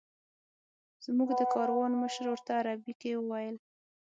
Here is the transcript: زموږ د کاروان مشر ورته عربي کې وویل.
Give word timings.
زموږ 1.05 1.29
د 1.39 1.41
کاروان 1.53 1.91
مشر 2.01 2.25
ورته 2.29 2.51
عربي 2.59 2.93
کې 3.01 3.11
وویل. 3.19 3.55